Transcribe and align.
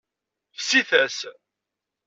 Fsit-as. 0.59 1.17